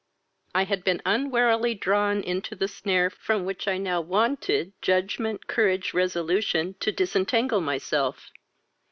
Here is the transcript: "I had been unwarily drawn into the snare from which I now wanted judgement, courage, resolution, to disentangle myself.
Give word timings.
"I 0.55 0.63
had 0.63 0.83
been 0.83 0.99
unwarily 1.05 1.75
drawn 1.75 2.23
into 2.23 2.55
the 2.55 2.67
snare 2.67 3.11
from 3.11 3.45
which 3.45 3.67
I 3.67 3.77
now 3.77 4.01
wanted 4.01 4.73
judgement, 4.81 5.45
courage, 5.45 5.93
resolution, 5.93 6.73
to 6.79 6.91
disentangle 6.91 7.61
myself. 7.61 8.31